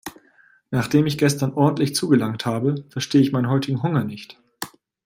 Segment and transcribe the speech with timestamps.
[0.71, 4.35] Nachdem ich gestern ordentlich zugelangt habe, verstehe ich meinen heutigen Hunger nicht.